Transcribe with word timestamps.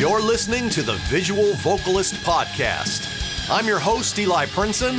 You're 0.00 0.22
listening 0.22 0.70
to 0.70 0.82
the 0.82 0.94
Visual 1.10 1.52
Vocalist 1.56 2.14
Podcast. 2.24 3.50
I'm 3.50 3.66
your 3.66 3.78
host, 3.78 4.18
Eli 4.18 4.46
Prinsen. 4.46 4.98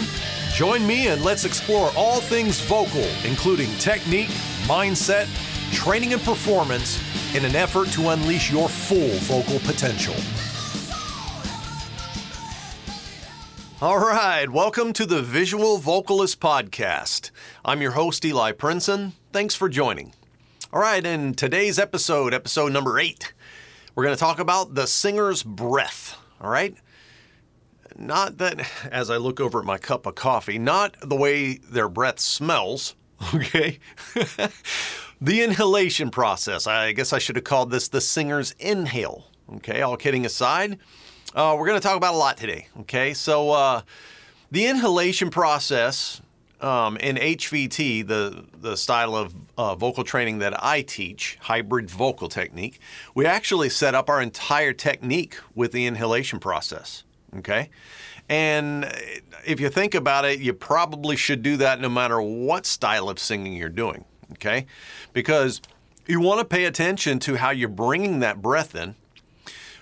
Join 0.56 0.86
me 0.86 1.08
and 1.08 1.24
let's 1.24 1.44
explore 1.44 1.90
all 1.98 2.22
things 2.22 2.62
vocal, 2.62 3.08
including 3.26 3.72
technique, 3.80 4.30
mindset, 4.68 5.26
training, 5.74 6.14
and 6.14 6.22
performance 6.22 7.02
in 7.36 7.44
an 7.46 7.56
effort 7.56 7.88
to 7.94 8.10
unleash 8.10 8.52
your 8.52 8.70
full 8.70 9.10
vocal 9.22 9.58
potential. 9.62 10.14
All 13.82 13.98
right, 13.98 14.52
welcome 14.52 14.94
to 14.94 15.08
the 15.08 15.24
Visual 15.24 15.80
Vocalist 15.80 16.40
Podcast. 16.40 17.32
I'm 17.66 17.82
your 17.82 17.94
host, 17.94 18.24
Eli 18.24 18.52
Prinsen. 18.52 19.14
Thanks 19.34 19.56
for 19.56 19.68
joining. 19.68 20.14
All 20.72 20.80
right, 20.80 21.04
in 21.04 21.34
today's 21.34 21.80
episode, 21.80 22.36
episode 22.36 22.72
number 22.72 23.00
eight, 23.00 23.34
we're 23.96 24.04
going 24.04 24.16
to 24.16 24.20
talk 24.20 24.40
about 24.40 24.76
the 24.76 24.88
singer's 24.88 25.44
breath. 25.44 26.18
All 26.40 26.50
right? 26.50 26.76
Not 27.98 28.38
that, 28.38 28.70
as 28.92 29.10
I 29.10 29.18
look 29.18 29.40
over 29.40 29.60
at 29.60 29.66
my 29.66 29.78
cup 29.78 30.06
of 30.06 30.16
coffee, 30.16 30.58
not 30.58 30.96
the 31.02 31.16
way 31.16 31.56
their 31.56 31.90
breath 31.90 32.20
smells, 32.20 32.96
okay? 33.34 33.80
the 35.22 35.42
inhalation 35.44 36.10
process. 36.10 36.68
I 36.68 36.94
guess 36.94 37.14
I 37.14 37.20
should 37.20 37.36
have 37.36 37.46
called 37.46 37.70
this 37.70 37.90
the 37.90 38.02
singer's 38.02 38.56
inhale, 38.60 39.28
okay? 39.56 39.82
All 39.82 39.98
kidding 39.98 40.26
aside, 40.26 40.80
uh, 41.36 41.56
we're 41.58 41.68
going 41.68 41.80
to 41.80 41.86
talk 41.86 41.98
about 41.98 42.14
a 42.14 42.18
lot 42.18 42.38
today, 42.38 42.68
okay? 42.82 43.14
So, 43.14 43.52
uh, 43.52 43.82
the 44.52 44.66
inhalation 44.66 45.30
process 45.30 46.22
um, 46.62 46.98
in 46.98 47.16
HVT, 47.16 48.08
the, 48.08 48.46
the 48.60 48.78
style 48.78 49.16
of 49.16 49.34
uh, 49.58 49.76
vocal 49.76 50.04
training 50.04 50.40
that 50.40 50.64
I 50.64 50.82
teach, 50.82 51.38
hybrid 51.42 51.90
vocal 51.90 52.30
technique, 52.30 52.80
we 53.16 53.26
actually 53.26 53.70
set 53.70 53.96
up 53.96 54.10
our 54.10 54.22
entire 54.22 54.74
technique 54.74 55.38
with 55.56 55.72
the 55.72 55.86
inhalation 55.86 56.40
process. 56.40 57.04
Okay? 57.38 57.70
And 58.30 58.86
if 59.46 59.60
you 59.60 59.70
think 59.70 59.96
about 59.96 60.26
it, 60.26 60.40
you 60.40 60.54
probably 60.54 61.16
should 61.16 61.42
do 61.42 61.58
that 61.58 61.82
no 61.82 61.90
matter 61.90 62.22
what 62.22 62.66
style 62.66 63.10
of 63.10 63.20
singing 63.20 63.54
you're 63.54 63.70
doing. 63.70 64.06
Okay? 64.34 64.68
Because 65.14 65.62
you 66.08 66.20
want 66.20 66.40
to 66.40 66.46
pay 66.46 66.66
attention 66.66 67.20
to 67.20 67.36
how 67.36 67.50
you're 67.50 67.70
bringing 67.70 68.20
that 68.20 68.42
breath 68.42 68.76
in, 68.76 68.96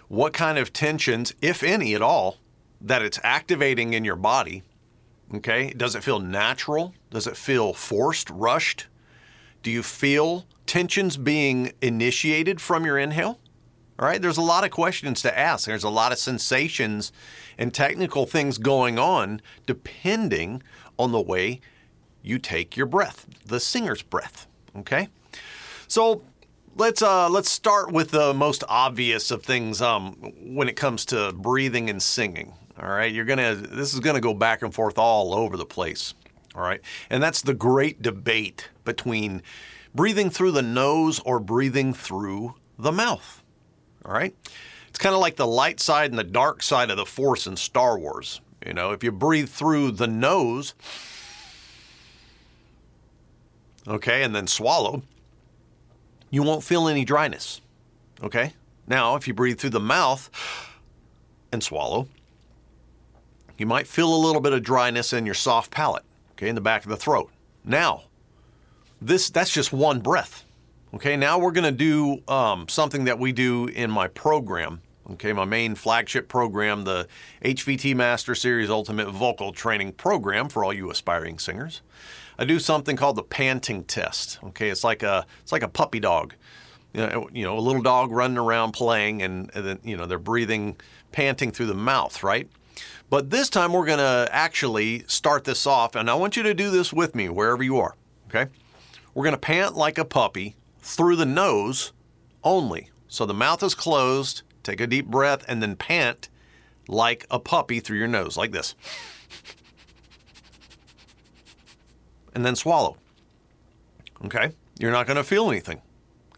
what 0.08 0.34
kind 0.34 0.58
of 0.58 0.74
tensions, 0.74 1.34
if 1.42 1.62
any 1.64 1.94
at 1.94 2.02
all, 2.02 2.38
that 2.82 3.02
it's 3.02 3.20
activating 3.24 3.94
in 3.94 4.06
your 4.06 4.16
body 4.16 4.64
Okay. 5.36 5.72
Does 5.72 5.96
it 5.96 6.04
feel 6.04 6.20
natural? 6.20 6.94
Does 7.12 7.28
it 7.28 7.38
feel 7.38 7.74
forced, 7.74 8.30
rushed? 8.30 8.88
Do 9.62 9.70
you 9.70 9.84
feel 9.84 10.46
tensions 10.66 11.18
being 11.18 11.74
initiated 11.82 12.62
from 12.62 12.86
your 12.86 12.98
inhale? 12.98 13.40
All 14.00 14.08
right. 14.08 14.22
There's 14.22 14.38
a 14.38 14.42
lot 14.42 14.64
of 14.64 14.72
questions 14.72 15.22
to 15.22 15.38
ask. 15.38 15.68
There's 15.68 15.84
a 15.84 15.90
lot 15.90 16.12
of 16.12 16.18
sensations 16.18 17.12
and 17.58 17.74
technical 17.74 18.26
things 18.26 18.58
going 18.58 18.98
on 18.98 19.42
depending 19.66 20.64
on 20.98 21.12
the 21.12 21.22
way 21.22 21.62
you 22.22 22.40
take 22.40 22.76
your 22.76 22.86
breath, 22.86 23.26
the 23.46 23.60
singer's 23.60 24.02
breath. 24.02 24.48
Okay. 24.76 25.10
So 25.88 26.24
let's 26.76 27.02
uh, 27.02 27.30
let's 27.30 27.50
start 27.50 27.92
with 27.92 28.12
the 28.12 28.34
most 28.34 28.64
obvious 28.70 29.32
of 29.32 29.44
things 29.44 29.82
um, 29.82 30.14
when 30.42 30.70
it 30.70 30.76
comes 30.76 31.06
to 31.06 31.34
breathing 31.34 31.90
and 31.90 32.02
singing. 32.02 32.54
All 32.82 32.90
right, 32.90 33.12
you're 33.12 33.26
gonna 33.26 33.56
this 33.56 33.94
is 33.94 34.00
gonna 34.00 34.22
go 34.22 34.34
back 34.34 34.62
and 34.62 34.74
forth 34.74 34.98
all 34.98 35.34
over 35.34 35.58
the 35.58 35.66
place. 35.66 36.14
All 36.56 36.62
right, 36.62 36.82
and 37.10 37.22
that's 37.22 37.42
the 37.42 37.54
great 37.54 38.02
debate 38.02 38.70
between 38.86 39.42
breathing 39.94 40.30
through 40.30 40.52
the 40.52 40.62
nose 40.62 41.20
or 41.20 41.40
breathing 41.40 41.94
through 41.94 42.56
the 42.78 42.92
mouth. 42.92 43.44
All 44.06 44.14
right, 44.14 44.36
it's 44.88 45.00
kind 45.00 45.14
of 45.14 45.22
like 45.22 45.36
the 45.36 45.48
light 45.48 45.80
side 45.80 46.10
and 46.12 46.20
the 46.20 46.24
dark 46.24 46.64
side 46.64 46.90
of 46.90 46.98
the 46.98 47.06
Force 47.06 47.48
in 47.48 47.56
Star 47.58 48.00
Wars. 48.00 48.42
You 48.66 48.74
know, 48.74 48.92
if 48.92 49.04
you 49.04 49.12
breathe 49.12 49.50
through 49.50 49.92
the 49.92 50.08
nose, 50.08 50.74
okay, 53.88 54.24
and 54.24 54.36
then 54.36 54.48
swallow, 54.48 55.04
you 56.30 56.44
won't 56.44 56.64
feel 56.64 56.88
any 56.88 57.06
dryness. 57.06 57.62
Okay? 58.24 58.54
Now, 58.88 59.16
if 59.16 59.28
you 59.28 59.34
breathe 59.34 59.60
through 59.60 59.70
the 59.72 59.80
mouth 59.80 60.30
and 61.52 61.64
swallow, 61.64 62.08
you 63.60 63.66
might 63.66 63.88
feel 63.88 64.14
a 64.14 64.16
little 64.16 64.42
bit 64.42 64.54
of 64.54 64.64
dryness 64.64 65.14
in 65.14 65.26
your 65.26 65.36
soft 65.36 65.72
palate, 65.72 66.04
okay, 66.32 66.48
in 66.48 66.56
the 66.56 66.62
back 66.62 66.84
of 66.84 66.90
the 66.90 66.98
throat. 66.98 67.32
Now, 67.64 68.04
this 69.02 69.30
that's 69.30 69.52
just 69.52 69.74
one 69.74 70.00
breath. 70.00 70.46
Okay, 70.94 71.16
now 71.16 71.38
we're 71.38 71.52
going 71.52 71.66
to 71.66 71.72
do 71.72 72.24
um, 72.28 72.68
something 72.68 73.04
that 73.04 73.20
we 73.20 73.32
do 73.32 73.68
in 73.68 73.92
my 73.92 74.08
program. 74.08 74.82
Okay, 75.12 75.34
my 75.34 75.46
main 75.46 75.76
flagship 75.76 76.28
program, 76.28 76.84
the 76.84 77.08
HVT 77.44 77.96
Master 77.96 78.34
Series 78.34 78.70
Ultimate 78.70 79.10
Vocal 79.10 79.52
Training 79.52 79.94
Program 79.94 80.50
for 80.50 80.64
all 80.64 80.74
you 80.74 80.90
aspiring 80.90 81.40
singers. 81.40 81.82
I 82.38 82.46
do 82.46 82.58
something 82.60 82.96
called 82.96 83.18
the 83.18 83.24
panting 83.24 83.84
test. 83.84 84.40
Okay, 84.44 84.70
it's 84.70 84.84
like 84.84 85.04
a 85.04 85.26
it's 85.42 85.52
like 85.52 85.64
a 85.64 85.68
puppy 85.68 86.00
dog. 86.00 86.34
You 86.94 87.06
know, 87.06 87.30
you 87.32 87.44
know 87.44 87.58
a 87.58 87.62
little 87.62 87.82
dog 87.82 88.12
running 88.12 88.38
around 88.38 88.72
playing, 88.72 89.22
and, 89.22 89.52
and 89.54 89.66
then 89.66 89.80
you 89.84 89.98
know 89.98 90.06
they're 90.06 90.18
breathing, 90.18 90.78
panting 91.12 91.52
through 91.52 91.68
the 91.68 91.76
mouth, 91.76 92.24
right? 92.24 92.50
But 93.10 93.30
this 93.30 93.50
time 93.50 93.74
we're 93.74 93.86
going 93.86 94.00
to 94.00 94.30
actually 94.32 95.04
start 95.08 95.44
this 95.44 95.66
off, 95.66 95.96
and 95.96 96.10
I 96.10 96.14
want 96.16 96.38
you 96.38 96.44
to 96.44 96.54
do 96.54 96.70
this 96.70 96.94
with 96.94 97.16
me 97.16 97.30
wherever 97.30 97.64
you 97.64 97.78
are. 97.78 97.96
Okay? 98.28 98.52
We're 99.14 99.24
going 99.24 99.36
to 99.36 99.40
pant 99.40 99.76
like 99.76 99.98
a 99.98 100.06
puppy 100.06 100.56
through 100.80 101.16
the 101.16 101.26
nose 101.26 101.92
only. 102.44 102.90
So 103.08 103.26
the 103.26 103.34
mouth 103.34 103.64
is 103.64 103.74
closed, 103.74 104.44
take 104.64 104.80
a 104.80 104.88
deep 104.88 105.08
breath, 105.08 105.44
and 105.48 105.62
then 105.62 105.76
pant 105.76 106.30
like 106.88 107.26
a 107.32 107.40
puppy 107.40 107.80
through 107.80 107.98
your 107.98 108.08
nose, 108.08 108.38
like 108.38 108.52
this. 108.52 108.76
And 112.36 112.46
then 112.46 112.56
swallow. 112.56 112.98
Okay? 114.26 114.52
You're 114.78 114.92
not 114.92 115.08
going 115.08 115.18
to 115.18 115.24
feel 115.24 115.50
anything. 115.50 115.82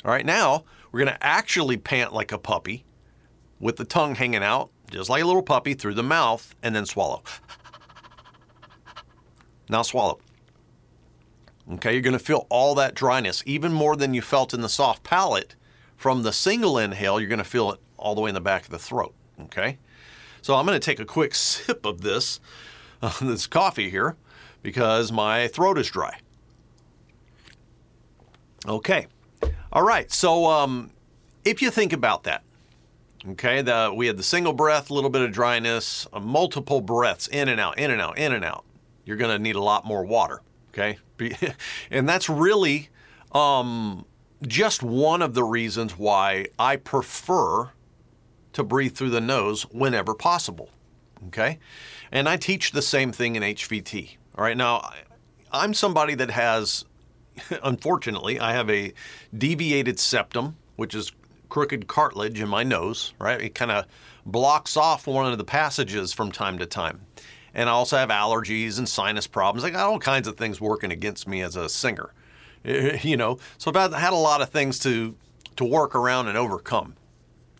All 0.03 0.11
right, 0.11 0.25
now 0.25 0.63
we're 0.91 0.99
going 1.01 1.13
to 1.13 1.23
actually 1.23 1.77
pant 1.77 2.13
like 2.13 2.31
a 2.31 2.37
puppy 2.37 2.85
with 3.59 3.75
the 3.75 3.85
tongue 3.85 4.15
hanging 4.15 4.43
out 4.43 4.71
just 4.91 5.09
like 5.09 5.23
a 5.23 5.25
little 5.25 5.41
puppy, 5.41 5.73
through 5.73 5.93
the 5.95 6.03
mouth 6.03 6.53
and 6.61 6.75
then 6.75 6.85
swallow. 6.85 7.23
Now 9.69 9.81
swallow. 9.81 10.19
Okay, 11.73 11.93
you're 11.93 12.01
going 12.01 12.13
to 12.13 12.19
feel 12.19 12.47
all 12.49 12.75
that 12.75 12.95
dryness, 12.95 13.43
even 13.45 13.71
more 13.71 13.95
than 13.95 14.13
you 14.13 14.21
felt 14.21 14.53
in 14.53 14.61
the 14.61 14.69
soft 14.69 15.03
palate. 15.03 15.55
From 15.95 16.23
the 16.23 16.33
single 16.33 16.77
inhale, 16.77 17.19
you're 17.19 17.29
going 17.29 17.39
to 17.39 17.45
feel 17.45 17.71
it 17.71 17.79
all 17.97 18.15
the 18.15 18.21
way 18.21 18.29
in 18.29 18.33
the 18.33 18.41
back 18.41 18.63
of 18.63 18.71
the 18.71 18.79
throat. 18.79 19.13
Okay, 19.43 19.77
so 20.41 20.55
I'm 20.55 20.65
going 20.65 20.79
to 20.79 20.85
take 20.85 20.99
a 20.99 21.05
quick 21.05 21.33
sip 21.35 21.85
of 21.85 22.01
this, 22.01 22.39
uh, 23.01 23.13
this 23.21 23.47
coffee 23.47 23.89
here, 23.89 24.17
because 24.61 25.11
my 25.11 25.47
throat 25.47 25.77
is 25.77 25.89
dry. 25.89 26.19
Okay, 28.67 29.07
all 29.71 29.83
right. 29.83 30.11
So 30.11 30.47
um, 30.47 30.91
if 31.45 31.61
you 31.61 31.71
think 31.71 31.93
about 31.93 32.23
that, 32.23 32.43
Okay, 33.29 33.61
the, 33.61 33.93
we 33.95 34.07
had 34.07 34.17
the 34.17 34.23
single 34.23 34.53
breath, 34.53 34.89
a 34.89 34.93
little 34.93 35.11
bit 35.11 35.21
of 35.21 35.31
dryness, 35.31 36.07
uh, 36.11 36.19
multiple 36.19 36.81
breaths 36.81 37.27
in 37.27 37.49
and 37.49 37.59
out, 37.59 37.77
in 37.77 37.91
and 37.91 38.01
out, 38.01 38.17
in 38.17 38.33
and 38.33 38.43
out. 38.43 38.65
You're 39.05 39.17
going 39.17 39.35
to 39.35 39.41
need 39.41 39.55
a 39.55 39.61
lot 39.61 39.85
more 39.85 40.03
water. 40.03 40.41
Okay, 40.69 40.97
and 41.91 42.09
that's 42.09 42.29
really 42.29 42.89
um, 43.33 44.05
just 44.47 44.81
one 44.81 45.21
of 45.21 45.33
the 45.33 45.43
reasons 45.43 45.97
why 45.97 46.47
I 46.57 46.77
prefer 46.77 47.69
to 48.53 48.63
breathe 48.63 48.95
through 48.95 49.11
the 49.11 49.21
nose 49.21 49.63
whenever 49.63 50.15
possible. 50.15 50.69
Okay, 51.27 51.59
and 52.11 52.27
I 52.27 52.37
teach 52.37 52.71
the 52.71 52.81
same 52.81 53.11
thing 53.11 53.35
in 53.35 53.43
HVT. 53.43 54.17
All 54.35 54.43
right, 54.43 54.57
now 54.57 54.89
I'm 55.51 55.75
somebody 55.75 56.15
that 56.15 56.31
has, 56.31 56.85
unfortunately, 57.63 58.39
I 58.39 58.53
have 58.53 58.69
a 58.69 58.93
deviated 59.37 59.99
septum, 59.99 60.55
which 60.75 60.95
is 60.95 61.11
crooked 61.51 61.85
cartilage 61.85 62.41
in 62.41 62.49
my 62.49 62.63
nose, 62.63 63.13
right? 63.19 63.39
It 63.39 63.53
kind 63.53 63.69
of 63.69 63.85
blocks 64.25 64.77
off 64.77 65.05
one 65.05 65.31
of 65.31 65.37
the 65.37 65.43
passages 65.43 66.13
from 66.13 66.31
time 66.31 66.57
to 66.57 66.65
time. 66.65 67.01
And 67.53 67.69
I 67.69 67.73
also 67.73 67.97
have 67.97 68.09
allergies 68.09 68.77
and 68.79 68.87
sinus 68.87 69.27
problems. 69.27 69.65
I 69.65 69.69
got 69.69 69.85
all 69.85 69.99
kinds 69.99 70.27
of 70.27 70.37
things 70.37 70.61
working 70.61 70.91
against 70.91 71.27
me 71.27 71.41
as 71.41 71.57
a 71.57 71.67
singer, 71.67 72.13
you 72.63 73.17
know. 73.17 73.37
So 73.57 73.71
I've 73.75 73.93
had 73.93 74.13
a 74.13 74.15
lot 74.15 74.41
of 74.41 74.49
things 74.49 74.79
to 74.79 75.15
to 75.57 75.65
work 75.65 75.93
around 75.93 76.29
and 76.29 76.37
overcome. 76.37 76.95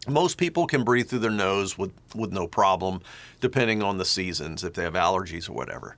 Most 0.08 0.38
people 0.38 0.66
can 0.66 0.86
breathe 0.86 1.10
through 1.10 1.20
their 1.20 1.30
nose 1.30 1.78
with, 1.78 1.92
with 2.16 2.32
no 2.32 2.48
problem, 2.48 3.02
depending 3.42 3.84
on 3.84 3.98
the 3.98 4.06
seasons, 4.06 4.64
if 4.64 4.74
they 4.74 4.84
have 4.84 4.94
allergies 4.94 5.50
or 5.50 5.54
whatever. 5.54 5.98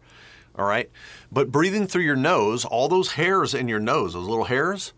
All 0.57 0.65
right. 0.65 0.89
But 1.31 1.51
breathing 1.51 1.85
through 1.85 2.01
your 2.01 2.15
nose, 2.15 2.65
all 2.65 2.89
those 2.89 3.13
hairs 3.13 3.53
in 3.53 3.67
your 3.67 3.79
nose, 3.79 4.13
those 4.13 4.27
little 4.27 4.45
hairs, 4.45 4.91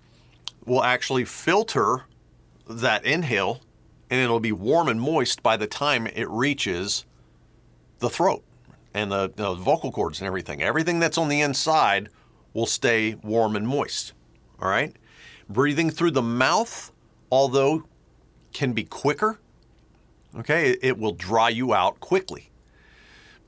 will 0.65 0.81
actually 0.81 1.25
filter 1.25 2.05
that 2.67 3.05
inhale 3.05 3.61
and 4.09 4.21
it'll 4.21 4.39
be 4.39 4.51
warm 4.51 4.87
and 4.87 5.01
moist 5.01 5.41
by 5.41 5.57
the 5.57 5.67
time 5.67 6.07
it 6.07 6.29
reaches 6.29 7.05
the 7.99 8.09
throat 8.09 8.43
and 8.93 9.11
the, 9.11 9.31
the, 9.35 9.53
vocal 9.53 9.91
cords 9.91 10.19
and 10.19 10.27
everything. 10.27 10.61
Everything 10.61 10.99
that's 10.99 11.17
on 11.17 11.27
the 11.27 11.41
inside 11.41 12.09
will 12.53 12.65
stay 12.65 13.15
warm 13.23 13.55
and 13.55 13.67
moist. 13.67 14.13
All 14.61 14.69
right? 14.69 14.95
Breathing 15.49 15.89
through 15.89 16.11
the 16.11 16.21
mouth, 16.21 16.91
although 17.31 17.83
can 18.53 18.73
be 18.73 18.83
quicker, 18.83 19.39
Okay, 20.37 20.77
it, 20.81 20.97
will 20.97 21.13
dry 21.13 21.49
you 21.49 21.73
out 21.73 21.99
quickly. 21.99 22.49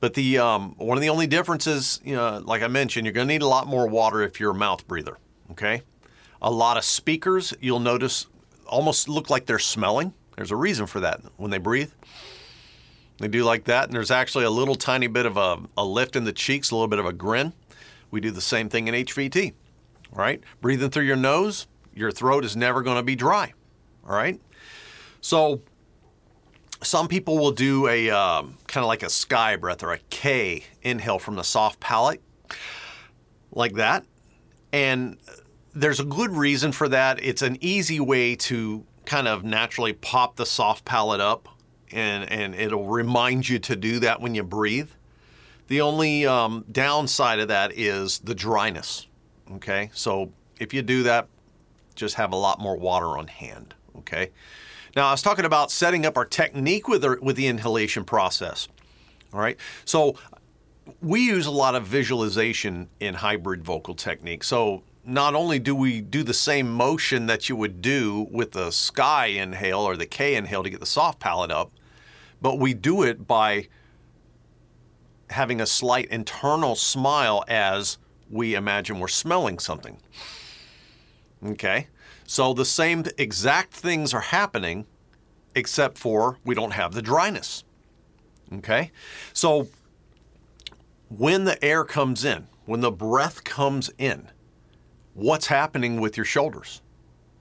But 0.00 0.14
the 0.14 0.38
um, 0.38 0.74
one 0.76 0.96
of 0.96 1.02
the 1.02 1.10
only 1.10 1.26
differences, 1.26 2.00
you 2.04 2.14
know, 2.14 2.40
like 2.44 2.62
I 2.62 2.68
mentioned, 2.68 3.04
you're 3.04 3.12
going 3.12 3.26
to 3.26 3.32
need 3.34 3.42
a 3.42 3.48
lot 3.48 3.66
more 3.66 3.86
water 3.86 4.22
if 4.22 4.40
you're 4.40 4.52
a 4.52 4.54
mouth 4.54 4.86
breather. 4.86 5.18
Okay, 5.50 5.82
a 6.40 6.50
lot 6.50 6.76
of 6.76 6.84
speakers 6.84 7.52
you'll 7.60 7.80
notice 7.80 8.26
almost 8.68 9.08
look 9.08 9.30
like 9.30 9.46
they're 9.46 9.58
smelling. 9.58 10.12
There's 10.36 10.50
a 10.50 10.56
reason 10.56 10.86
for 10.86 11.00
that 11.00 11.20
when 11.36 11.50
they 11.50 11.58
breathe. 11.58 11.90
They 13.18 13.28
do 13.28 13.42
like 13.42 13.64
that, 13.64 13.86
and 13.86 13.92
there's 13.92 14.12
actually 14.12 14.44
a 14.44 14.50
little 14.50 14.76
tiny 14.76 15.08
bit 15.08 15.26
of 15.26 15.36
a, 15.36 15.58
a 15.76 15.84
lift 15.84 16.14
in 16.14 16.24
the 16.24 16.32
cheeks, 16.32 16.70
a 16.70 16.74
little 16.74 16.88
bit 16.88 17.00
of 17.00 17.06
a 17.06 17.12
grin. 17.12 17.52
We 18.10 18.20
do 18.20 18.30
the 18.30 18.40
same 18.40 18.68
thing 18.68 18.86
in 18.86 18.94
HVT. 18.94 19.54
right? 20.12 20.40
breathing 20.60 20.90
through 20.90 21.04
your 21.04 21.16
nose, 21.16 21.66
your 21.94 22.12
throat 22.12 22.44
is 22.44 22.56
never 22.56 22.82
going 22.82 22.96
to 22.96 23.02
be 23.02 23.16
dry. 23.16 23.52
All 24.06 24.14
right, 24.14 24.40
so 25.20 25.60
some 26.82 27.08
people 27.08 27.38
will 27.38 27.50
do 27.50 27.88
a 27.88 28.08
um, 28.10 28.56
kind 28.66 28.84
of 28.84 28.88
like 28.88 29.02
a 29.02 29.10
sky 29.10 29.56
breath 29.56 29.82
or 29.82 29.92
a 29.92 29.98
K 30.10 30.64
inhale 30.82 31.18
from 31.18 31.34
the 31.34 31.42
soft 31.42 31.80
palate, 31.80 32.22
like 33.50 33.74
that. 33.74 34.04
And 34.72 35.18
there's 35.78 36.00
a 36.00 36.04
good 36.04 36.32
reason 36.32 36.72
for 36.72 36.88
that. 36.88 37.22
It's 37.22 37.42
an 37.42 37.56
easy 37.60 38.00
way 38.00 38.34
to 38.36 38.84
kind 39.04 39.28
of 39.28 39.44
naturally 39.44 39.92
pop 39.92 40.36
the 40.36 40.44
soft 40.44 40.84
palate 40.84 41.20
up, 41.20 41.48
and, 41.92 42.30
and 42.30 42.54
it'll 42.54 42.86
remind 42.86 43.48
you 43.48 43.58
to 43.60 43.76
do 43.76 44.00
that 44.00 44.20
when 44.20 44.34
you 44.34 44.42
breathe. 44.42 44.90
The 45.68 45.80
only 45.80 46.26
um, 46.26 46.64
downside 46.70 47.38
of 47.38 47.48
that 47.48 47.72
is 47.74 48.18
the 48.18 48.34
dryness. 48.34 49.06
Okay, 49.52 49.90
so 49.94 50.32
if 50.58 50.74
you 50.74 50.82
do 50.82 51.04
that, 51.04 51.28
just 51.94 52.16
have 52.16 52.32
a 52.32 52.36
lot 52.36 52.60
more 52.60 52.76
water 52.76 53.18
on 53.18 53.28
hand. 53.28 53.74
Okay. 53.98 54.30
Now, 54.96 55.08
I 55.08 55.10
was 55.12 55.22
talking 55.22 55.44
about 55.44 55.70
setting 55.70 56.06
up 56.06 56.16
our 56.16 56.24
technique 56.24 56.88
with, 56.88 57.04
our, 57.04 57.18
with 57.20 57.36
the 57.36 57.46
inhalation 57.46 58.04
process. 58.04 58.68
All 59.32 59.40
right. 59.40 59.56
So, 59.84 60.16
we 61.02 61.20
use 61.20 61.46
a 61.46 61.50
lot 61.50 61.74
of 61.74 61.86
visualization 61.86 62.88
in 62.98 63.14
hybrid 63.14 63.62
vocal 63.62 63.94
technique. 63.94 64.42
So, 64.42 64.82
not 65.08 65.34
only 65.34 65.58
do 65.58 65.74
we 65.74 66.02
do 66.02 66.22
the 66.22 66.34
same 66.34 66.70
motion 66.70 67.26
that 67.26 67.48
you 67.48 67.56
would 67.56 67.80
do 67.80 68.28
with 68.30 68.52
the 68.52 68.70
sky 68.70 69.26
inhale 69.26 69.80
or 69.80 69.96
the 69.96 70.04
K 70.04 70.34
inhale 70.34 70.62
to 70.62 70.68
get 70.68 70.80
the 70.80 70.86
soft 70.86 71.18
palate 71.18 71.50
up, 71.50 71.72
but 72.42 72.58
we 72.58 72.74
do 72.74 73.02
it 73.02 73.26
by 73.26 73.68
having 75.30 75.62
a 75.62 75.66
slight 75.66 76.06
internal 76.10 76.76
smile 76.76 77.42
as 77.48 77.96
we 78.30 78.54
imagine 78.54 78.98
we're 78.98 79.08
smelling 79.08 79.58
something. 79.58 79.96
Okay? 81.42 81.86
So 82.26 82.52
the 82.52 82.66
same 82.66 83.04
exact 83.16 83.72
things 83.72 84.12
are 84.12 84.20
happening, 84.20 84.86
except 85.54 85.96
for 85.96 86.38
we 86.44 86.54
don't 86.54 86.72
have 86.72 86.92
the 86.92 87.00
dryness. 87.00 87.64
Okay? 88.52 88.90
So 89.32 89.68
when 91.08 91.44
the 91.44 91.62
air 91.64 91.84
comes 91.84 92.26
in, 92.26 92.48
when 92.66 92.82
the 92.82 92.92
breath 92.92 93.42
comes 93.44 93.90
in, 93.96 94.28
what's 95.18 95.46
happening 95.46 96.00
with 96.00 96.16
your 96.16 96.26
shoulders? 96.26 96.80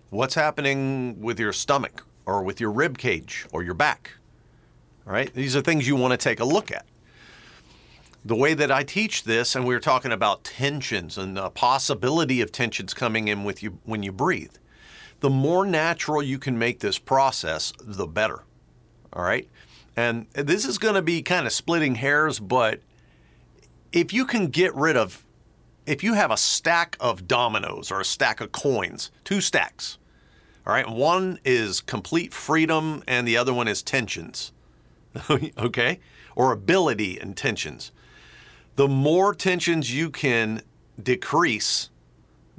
What's 0.10 0.36
happening 0.36 1.22
with 1.22 1.40
your 1.40 1.54
stomach 1.54 2.06
or 2.26 2.44
with 2.44 2.60
your 2.60 2.72
rib 2.72 2.98
cage 2.98 3.46
or 3.52 3.64
your 3.64 3.74
back? 3.74 4.14
All 5.06 5.14
right? 5.14 5.34
These 5.34 5.56
are 5.56 5.62
things 5.62 5.88
you 5.88 5.96
want 5.96 6.12
to 6.12 6.18
take 6.18 6.40
a 6.40 6.46
look 6.46 6.72
at 6.72 6.86
the 8.26 8.36
way 8.36 8.54
that 8.54 8.70
I 8.70 8.84
teach 8.84 9.24
this, 9.24 9.56
and 9.56 9.66
we 9.66 9.74
were 9.74 9.80
talking 9.80 10.12
about 10.12 10.44
tensions 10.44 11.18
and 11.18 11.38
the 11.38 11.50
possibility 11.50 12.42
of 12.42 12.52
tensions 12.52 12.94
coming 12.94 13.30
in 13.30 13.46
with 13.46 13.64
you 13.64 13.80
when 13.86 14.04
you 14.04 14.12
breathe 14.12 14.52
the 15.20 15.30
more 15.30 15.66
natural 15.66 16.22
you 16.22 16.38
can 16.38 16.58
make 16.58 16.80
this 16.80 17.00
process, 17.00 17.74
the 17.82 18.06
better. 18.06 18.44
All 19.14 19.24
right. 19.24 19.48
And 19.96 20.28
this 20.34 20.66
is 20.66 20.78
going 20.78 20.94
to 20.94 21.02
be 21.02 21.24
kind 21.24 21.48
of 21.48 21.54
splitting 21.54 21.96
hairs, 21.96 22.40
but 22.40 22.82
if 23.92 24.14
you 24.14 24.26
can 24.26 24.48
get 24.48 24.76
rid 24.76 24.96
of, 24.96 25.26
if 25.88 26.04
you 26.04 26.14
have 26.14 26.30
a 26.30 26.38
stack 26.38 26.98
of 27.00 27.28
dominoes 27.28 27.92
or 27.92 28.02
a 28.02 28.06
stack 28.06 28.42
of 28.42 28.52
coins, 28.52 29.10
two 29.24 29.40
stacks, 29.42 29.98
all 30.68 30.74
right, 30.74 30.88
one 30.88 31.40
is 31.46 31.80
complete 31.80 32.34
freedom 32.34 33.02
and 33.08 33.26
the 33.26 33.38
other 33.38 33.54
one 33.54 33.70
is 33.70 33.82
tensions, 33.82 34.52
okay, 35.58 36.00
or 36.36 36.52
ability 36.52 37.18
and 37.18 37.38
tensions. 37.38 37.94
The 38.76 38.90
more 38.90 39.34
tensions 39.34 39.96
you 39.96 40.12
can 40.12 40.62
decrease, 41.02 41.90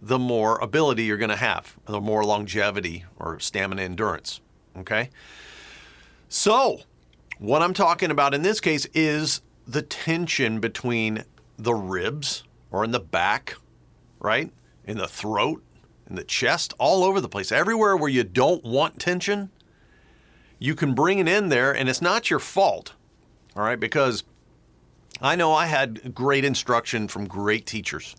the 0.01 0.19
more 0.19 0.59
ability 0.59 1.05
you're 1.05 1.19
going 1.19 1.29
to 1.29 1.37
have, 1.37 1.77
the 1.85 2.01
more 2.01 2.25
longevity 2.25 3.05
or 3.19 3.39
stamina 3.39 3.83
endurance. 3.83 4.41
Okay? 4.79 5.11
So, 6.31 6.81
what 7.39 7.63
I'm 7.63 7.75
talking 7.75 8.11
about 8.11 8.33
in 8.33 8.43
this 8.43 8.59
case 8.59 8.87
is 8.95 9.43
the 9.67 9.83
tension 9.83 10.61
between 10.61 11.25
the 11.59 11.75
ribs 11.75 12.45
or 12.71 12.85
in 12.85 12.91
the 12.91 13.01
back, 13.01 13.57
right? 14.21 14.51
In 14.85 14.99
the 14.99 15.09
throat, 15.09 15.63
in 16.09 16.17
the 16.17 16.25
chest, 16.25 16.75
all 16.79 17.05
over 17.05 17.21
the 17.21 17.29
place. 17.29 17.53
Everywhere 17.53 17.97
where 17.97 18.11
you 18.11 18.25
don't 18.25 18.65
want 18.65 18.99
tension, 18.99 19.51
you 20.59 20.75
can 20.75 20.95
bring 20.95 21.19
it 21.19 21.29
in 21.29 21.49
there 21.49 21.75
and 21.75 21.89
it's 21.89 22.03
not 22.03 22.31
your 22.31 22.39
fault. 22.39 22.95
All 23.57 23.63
right? 23.63 23.79
Because 23.79 24.25
I 25.21 25.37
know 25.37 25.53
I 25.53 25.67
had 25.67 26.15
great 26.15 26.45
instruction 26.45 27.09
from 27.09 27.27
great 27.27 27.67
teachers 27.67 28.15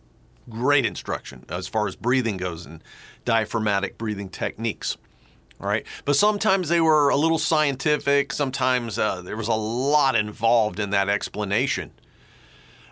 great 0.49 0.85
instruction 0.85 1.45
as 1.49 1.67
far 1.67 1.87
as 1.87 1.95
breathing 1.95 2.37
goes 2.37 2.65
and 2.65 2.83
diaphragmatic 3.25 3.97
breathing 3.97 4.29
techniques. 4.29 4.97
All 5.61 5.67
right. 5.67 5.85
But 6.05 6.15
sometimes 6.15 6.69
they 6.69 6.81
were 6.81 7.09
a 7.09 7.17
little 7.17 7.37
scientific. 7.37 8.31
Sometimes 8.31 8.97
uh, 8.97 9.21
there 9.21 9.37
was 9.37 9.49
a 9.49 9.53
lot 9.53 10.15
involved 10.15 10.79
in 10.79 10.89
that 10.91 11.09
explanation. 11.09 11.91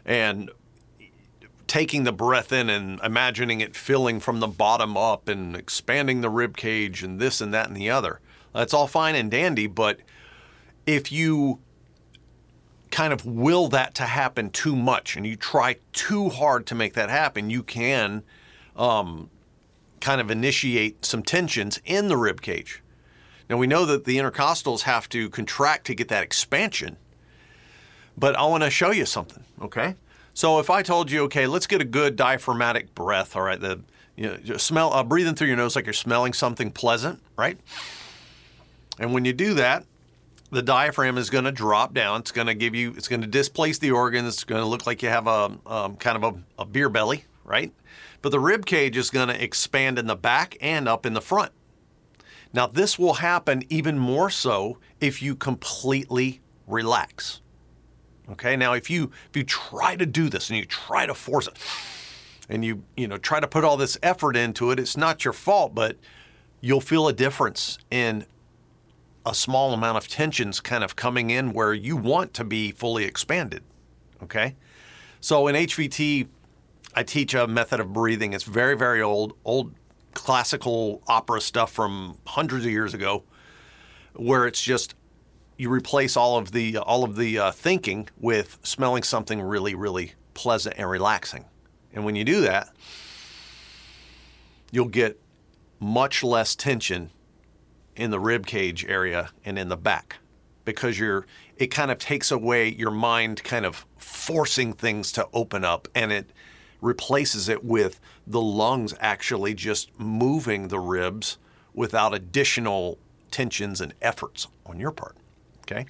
And 0.05 0.51
taking 1.67 2.03
the 2.03 2.11
breath 2.11 2.51
in 2.51 2.69
and 2.69 2.99
imagining 3.01 3.61
it 3.61 3.75
filling 3.75 4.19
from 4.19 4.39
the 4.39 4.47
bottom 4.47 4.95
up 4.97 5.27
and 5.27 5.55
expanding 5.55 6.21
the 6.21 6.29
rib 6.29 6.55
cage 6.55 7.03
and 7.03 7.19
this 7.19 7.41
and 7.41 7.53
that 7.53 7.67
and 7.67 7.75
the 7.75 7.89
other. 7.89 8.19
That's 8.53 8.73
all 8.73 8.87
fine 8.87 9.15
and 9.15 9.29
dandy. 9.29 9.67
But 9.67 9.99
if 10.85 11.11
you 11.11 11.59
kind 12.89 13.11
of 13.11 13.25
will 13.25 13.67
that 13.67 13.93
to 13.95 14.03
happen 14.03 14.49
too 14.49 14.75
much 14.75 15.15
and 15.15 15.25
you 15.25 15.35
try 15.35 15.75
too 15.91 16.29
hard 16.29 16.65
to 16.67 16.75
make 16.75 16.93
that 16.93 17.09
happen, 17.09 17.49
you 17.49 17.61
can 17.61 18.23
um, 18.75 19.29
kind 19.99 20.21
of 20.21 20.31
initiate 20.31 21.03
some 21.05 21.21
tensions 21.21 21.79
in 21.85 22.07
the 22.07 22.17
rib 22.17 22.41
cage. 22.41 22.81
Now 23.49 23.57
we 23.57 23.67
know 23.67 23.85
that 23.85 24.05
the 24.05 24.17
intercostals 24.17 24.81
have 24.81 25.09
to 25.09 25.29
contract 25.29 25.85
to 25.87 25.95
get 25.95 26.07
that 26.09 26.23
expansion, 26.23 26.97
but 28.17 28.35
I 28.35 28.45
want 28.45 28.63
to 28.63 28.69
show 28.69 28.91
you 28.91 29.05
something, 29.05 29.43
okay? 29.61 29.95
So 30.37 30.59
if 30.59 30.69
I 30.69 30.83
told 30.83 31.09
you, 31.09 31.23
okay, 31.23 31.47
let's 31.47 31.65
get 31.65 31.81
a 31.81 31.83
good 31.83 32.15
diaphragmatic 32.15 32.93
breath, 32.93 33.35
all 33.35 33.41
right, 33.41 33.59
the 33.59 33.79
you 34.15 34.37
know, 34.45 34.57
smell 34.57 34.93
uh, 34.93 35.03
breathing 35.03 35.33
through 35.33 35.47
your 35.47 35.57
nose 35.57 35.75
like 35.75 35.87
you're 35.87 35.93
smelling 35.93 36.31
something 36.31 36.69
pleasant, 36.69 37.23
right? 37.35 37.57
And 38.99 39.15
when 39.15 39.25
you 39.25 39.33
do 39.33 39.55
that, 39.55 39.83
the 40.51 40.61
diaphragm 40.61 41.17
is 41.17 41.31
going 41.31 41.45
to 41.45 41.51
drop 41.51 41.95
down. 41.95 42.19
It's 42.19 42.31
going 42.31 42.45
to 42.45 42.53
give 42.53 42.75
you, 42.75 42.93
it's 42.95 43.07
going 43.07 43.21
to 43.21 43.27
displace 43.27 43.79
the 43.79 43.89
organs. 43.89 44.35
It's 44.35 44.43
going 44.43 44.61
to 44.61 44.67
look 44.67 44.85
like 44.85 45.01
you 45.01 45.09
have 45.09 45.25
a 45.25 45.57
um, 45.65 45.95
kind 45.95 46.23
of 46.23 46.35
a, 46.35 46.61
a 46.61 46.65
beer 46.65 46.89
belly, 46.89 47.25
right? 47.43 47.73
But 48.21 48.29
the 48.29 48.39
rib 48.39 48.67
cage 48.67 48.95
is 48.95 49.09
going 49.09 49.29
to 49.29 49.43
expand 49.43 49.97
in 49.97 50.05
the 50.05 50.15
back 50.15 50.55
and 50.61 50.87
up 50.87 51.07
in 51.07 51.13
the 51.13 51.21
front. 51.21 51.51
Now, 52.53 52.67
this 52.67 52.99
will 52.99 53.15
happen 53.15 53.63
even 53.69 53.97
more 53.97 54.29
so 54.29 54.77
if 55.01 55.19
you 55.19 55.35
completely 55.35 56.41
relax. 56.67 57.41
Okay. 58.31 58.55
Now, 58.55 58.73
if 58.73 58.89
you 58.89 59.11
if 59.29 59.37
you 59.37 59.43
try 59.43 59.95
to 59.95 60.05
do 60.05 60.29
this 60.29 60.49
and 60.49 60.57
you 60.57 60.65
try 60.65 61.05
to 61.05 61.13
force 61.13 61.47
it, 61.47 61.57
and 62.49 62.63
you 62.63 62.83
you 62.95 63.07
know 63.07 63.17
try 63.17 63.39
to 63.39 63.47
put 63.47 63.63
all 63.63 63.77
this 63.77 63.97
effort 64.03 64.35
into 64.35 64.71
it, 64.71 64.79
it's 64.79 64.97
not 64.97 65.23
your 65.23 65.33
fault, 65.33 65.73
but 65.73 65.97
you'll 66.61 66.81
feel 66.81 67.07
a 67.07 67.13
difference 67.13 67.77
in 67.91 68.25
a 69.25 69.33
small 69.33 69.73
amount 69.73 69.97
of 69.97 70.07
tensions 70.07 70.59
kind 70.61 70.83
of 70.83 70.95
coming 70.95 71.29
in 71.29 71.51
where 71.51 71.73
you 71.73 71.97
want 71.97 72.33
to 72.33 72.43
be 72.43 72.71
fully 72.71 73.03
expanded. 73.03 73.61
Okay? 74.23 74.55
So 75.19 75.47
in 75.47 75.55
HVT, 75.55 76.27
I 76.95 77.03
teach 77.03 77.33
a 77.33 77.45
method 77.45 77.79
of 77.79 77.91
breathing. 77.91 78.33
It's 78.33 78.45
very, 78.45 78.77
very 78.77 79.01
old, 79.01 79.33
old 79.43 79.73
classical 80.13 81.01
opera 81.07 81.41
stuff 81.41 81.71
from 81.71 82.17
hundreds 82.25 82.65
of 82.65 82.71
years 82.71 82.93
ago, 82.93 83.23
where 84.13 84.47
it's 84.47 84.63
just 84.63 84.95
you 85.57 85.69
replace 85.69 86.15
all 86.15 86.37
of 86.37 86.51
the 86.51 86.77
all 86.77 87.03
of 87.03 87.15
the 87.15 87.39
uh, 87.39 87.51
thinking 87.51 88.09
with 88.17 88.59
smelling 88.63 89.03
something 89.03 89.41
really, 89.41 89.75
really 89.75 90.13
pleasant 90.33 90.75
and 90.77 90.89
relaxing. 90.89 91.45
And 91.93 92.05
when 92.05 92.15
you 92.15 92.23
do 92.23 92.41
that, 92.41 92.69
you'll 94.71 94.87
get 94.87 95.19
much 95.79 96.23
less 96.23 96.55
tension 96.55 97.11
in 97.95 98.11
the 98.11 98.19
rib 98.19 98.45
cage 98.45 98.85
area 98.85 99.31
and 99.43 99.57
in 99.57 99.69
the 99.69 99.77
back 99.77 100.17
because 100.65 100.99
you're 100.99 101.25
it 101.55 101.67
kind 101.67 101.89
of 101.89 101.97
takes 101.97 102.29
away 102.29 102.69
your 102.69 102.91
mind 102.91 103.43
kind 103.43 103.65
of 103.65 103.85
forcing 103.97 104.73
things 104.73 105.11
to 105.11 105.27
open 105.33 105.63
up 105.63 105.87
and 105.95 106.11
it 106.11 106.31
replaces 106.81 107.49
it 107.49 107.63
with 107.63 107.99
the 108.27 108.41
lungs 108.41 108.93
actually 108.99 109.53
just 109.53 109.97
moving 109.99 110.67
the 110.67 110.79
ribs 110.79 111.39
without 111.73 112.13
additional 112.13 112.99
tensions 113.31 113.81
and 113.81 113.93
efforts 114.01 114.47
on 114.65 114.79
your 114.79 114.91
part. 114.91 115.15
Okay. 115.69 115.85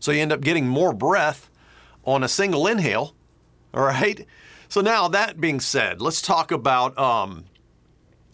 So 0.00 0.12
you 0.12 0.20
end 0.20 0.32
up 0.32 0.40
getting 0.40 0.66
more 0.66 0.92
breath 0.92 1.50
on 2.04 2.22
a 2.22 2.28
single 2.28 2.66
inhale. 2.66 3.14
All 3.74 3.84
right. 3.84 4.26
So 4.68 4.80
now 4.80 5.08
that 5.08 5.40
being 5.40 5.60
said, 5.60 6.00
let's 6.00 6.20
talk 6.20 6.52
about 6.52 6.96
um, 6.98 7.46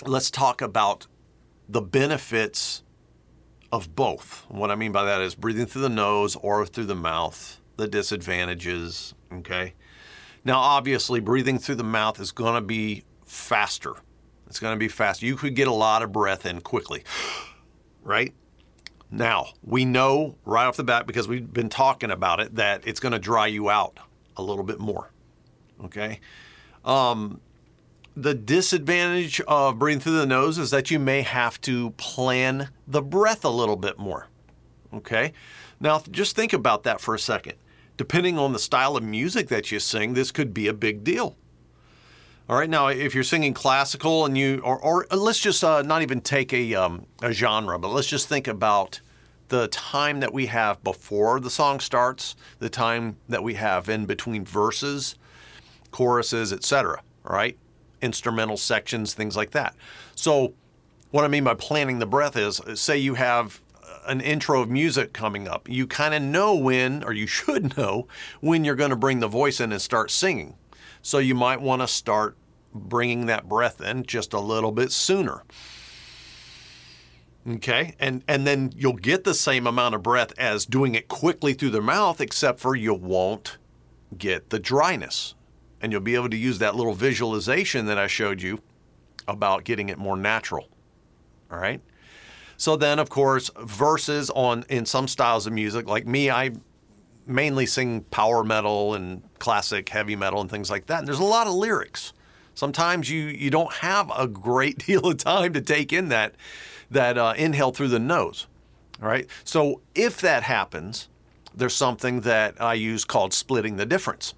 let's 0.04 0.30
talk 0.30 0.60
about 0.60 1.06
the 1.68 1.80
benefits 1.80 2.82
of 3.72 3.94
both. 3.94 4.44
What 4.48 4.70
I 4.70 4.74
mean 4.74 4.92
by 4.92 5.04
that 5.04 5.20
is 5.20 5.34
breathing 5.34 5.66
through 5.66 5.82
the 5.82 5.88
nose 5.88 6.36
or 6.36 6.66
through 6.66 6.84
the 6.84 6.94
mouth, 6.94 7.60
the 7.76 7.88
disadvantages. 7.88 9.14
Okay. 9.32 9.74
Now, 10.44 10.58
obviously, 10.58 11.20
breathing 11.20 11.58
through 11.58 11.76
the 11.76 11.84
mouth 11.84 12.20
is 12.20 12.30
going 12.30 12.54
to 12.54 12.60
be 12.60 13.04
faster. 13.24 13.94
It's 14.46 14.60
going 14.60 14.74
to 14.74 14.78
be 14.78 14.88
faster. 14.88 15.24
You 15.24 15.36
could 15.36 15.54
get 15.54 15.68
a 15.68 15.72
lot 15.72 16.02
of 16.02 16.12
breath 16.12 16.44
in 16.44 16.60
quickly, 16.60 17.02
right? 18.02 18.34
Now, 19.14 19.50
we 19.62 19.84
know 19.84 20.34
right 20.44 20.66
off 20.66 20.76
the 20.76 20.82
bat 20.82 21.06
because 21.06 21.28
we've 21.28 21.52
been 21.52 21.68
talking 21.68 22.10
about 22.10 22.40
it 22.40 22.56
that 22.56 22.84
it's 22.84 22.98
going 22.98 23.12
to 23.12 23.20
dry 23.20 23.46
you 23.46 23.70
out 23.70 24.00
a 24.36 24.42
little 24.42 24.64
bit 24.64 24.80
more. 24.80 25.12
Okay. 25.84 26.18
Um, 26.84 27.40
the 28.16 28.34
disadvantage 28.34 29.40
of 29.42 29.78
breathing 29.78 30.00
through 30.00 30.18
the 30.18 30.26
nose 30.26 30.58
is 30.58 30.72
that 30.72 30.90
you 30.90 30.98
may 30.98 31.22
have 31.22 31.60
to 31.60 31.90
plan 31.90 32.70
the 32.88 33.02
breath 33.02 33.44
a 33.44 33.50
little 33.50 33.76
bit 33.76 34.00
more. 34.00 34.26
Okay. 34.92 35.32
Now, 35.78 36.02
just 36.10 36.34
think 36.34 36.52
about 36.52 36.82
that 36.82 37.00
for 37.00 37.14
a 37.14 37.18
second. 37.18 37.54
Depending 37.96 38.36
on 38.36 38.52
the 38.52 38.58
style 38.58 38.96
of 38.96 39.04
music 39.04 39.46
that 39.46 39.70
you 39.70 39.78
sing, 39.78 40.14
this 40.14 40.32
could 40.32 40.52
be 40.52 40.66
a 40.66 40.74
big 40.74 41.04
deal. 41.04 41.36
All 42.48 42.56
right, 42.56 42.68
now 42.68 42.88
if 42.88 43.14
you're 43.14 43.24
singing 43.24 43.54
classical 43.54 44.26
and 44.26 44.36
you, 44.36 44.60
or, 44.64 44.78
or 44.78 45.06
let's 45.12 45.38
just 45.38 45.62
uh, 45.62 45.82
not 45.82 46.02
even 46.02 46.20
take 46.20 46.52
a, 46.52 46.74
um, 46.74 47.06
a 47.22 47.32
genre, 47.32 47.78
but 47.78 47.88
let's 47.88 48.08
just 48.08 48.28
think 48.28 48.48
about 48.48 49.00
the 49.60 49.68
time 49.68 50.18
that 50.18 50.32
we 50.32 50.46
have 50.46 50.82
before 50.82 51.38
the 51.38 51.48
song 51.48 51.78
starts, 51.78 52.34
the 52.58 52.68
time 52.68 53.16
that 53.28 53.44
we 53.44 53.54
have 53.54 53.88
in 53.88 54.04
between 54.04 54.44
verses, 54.44 55.14
choruses, 55.92 56.52
etc. 56.52 57.00
Right, 57.22 57.56
instrumental 58.02 58.56
sections, 58.56 59.14
things 59.14 59.36
like 59.36 59.52
that. 59.52 59.76
So, 60.16 60.54
what 61.12 61.24
I 61.24 61.28
mean 61.28 61.44
by 61.44 61.54
planning 61.54 62.00
the 62.00 62.06
breath 62.06 62.36
is, 62.36 62.60
say 62.74 62.98
you 62.98 63.14
have 63.14 63.60
an 64.06 64.20
intro 64.20 64.60
of 64.60 64.68
music 64.68 65.12
coming 65.12 65.46
up, 65.46 65.68
you 65.68 65.86
kind 65.86 66.14
of 66.14 66.22
know 66.22 66.56
when, 66.56 67.04
or 67.04 67.12
you 67.12 67.28
should 67.28 67.76
know 67.76 68.08
when 68.40 68.64
you're 68.64 68.74
going 68.74 68.90
to 68.90 68.96
bring 68.96 69.20
the 69.20 69.28
voice 69.28 69.60
in 69.60 69.70
and 69.70 69.80
start 69.80 70.10
singing. 70.10 70.56
So 71.00 71.18
you 71.18 71.36
might 71.36 71.60
want 71.60 71.80
to 71.80 71.86
start 71.86 72.36
bringing 72.74 73.26
that 73.26 73.48
breath 73.48 73.80
in 73.80 74.02
just 74.02 74.32
a 74.32 74.40
little 74.40 74.72
bit 74.72 74.90
sooner. 74.90 75.44
Okay, 77.46 77.94
and 77.98 78.24
and 78.26 78.46
then 78.46 78.72
you'll 78.74 78.94
get 78.94 79.24
the 79.24 79.34
same 79.34 79.66
amount 79.66 79.94
of 79.94 80.02
breath 80.02 80.32
as 80.38 80.64
doing 80.64 80.94
it 80.94 81.08
quickly 81.08 81.52
through 81.52 81.70
the 81.70 81.82
mouth, 81.82 82.20
except 82.20 82.58
for 82.58 82.74
you 82.74 82.94
won't 82.94 83.58
get 84.16 84.48
the 84.48 84.58
dryness, 84.58 85.34
and 85.80 85.92
you'll 85.92 86.00
be 86.00 86.14
able 86.14 86.30
to 86.30 86.36
use 86.36 86.58
that 86.58 86.74
little 86.74 86.94
visualization 86.94 87.84
that 87.86 87.98
I 87.98 88.06
showed 88.06 88.40
you 88.40 88.60
about 89.28 89.64
getting 89.64 89.90
it 89.90 89.98
more 89.98 90.16
natural. 90.16 90.68
All 91.50 91.58
right. 91.58 91.82
So 92.56 92.76
then, 92.76 92.98
of 92.98 93.10
course, 93.10 93.50
verses 93.60 94.30
on 94.30 94.64
in 94.70 94.86
some 94.86 95.06
styles 95.06 95.46
of 95.46 95.52
music, 95.52 95.86
like 95.86 96.06
me, 96.06 96.30
I 96.30 96.52
mainly 97.26 97.66
sing 97.66 98.02
power 98.04 98.42
metal 98.42 98.94
and 98.94 99.22
classic 99.38 99.88
heavy 99.90 100.16
metal 100.16 100.40
and 100.40 100.50
things 100.50 100.70
like 100.70 100.86
that. 100.86 101.00
And 101.00 101.08
there's 101.08 101.18
a 101.18 101.24
lot 101.24 101.46
of 101.46 101.54
lyrics. 101.54 102.14
Sometimes 102.54 103.10
you 103.10 103.24
you 103.24 103.50
don't 103.50 103.72
have 103.74 104.10
a 104.16 104.26
great 104.26 104.78
deal 104.86 105.06
of 105.08 105.18
time 105.18 105.52
to 105.52 105.60
take 105.60 105.92
in 105.92 106.08
that 106.08 106.34
that 106.94 107.18
uh, 107.18 107.34
inhale 107.36 107.70
through 107.70 107.88
the 107.88 107.98
nose. 107.98 108.46
All 109.02 109.08
right. 109.08 109.28
So 109.44 109.82
if 109.94 110.20
that 110.22 110.42
happens, 110.42 111.08
there's 111.54 111.74
something 111.74 112.22
that 112.22 112.60
I 112.60 112.74
use 112.74 113.04
called 113.04 113.32
splitting 113.32 113.76
the 113.76 113.86
difference. 113.86 114.34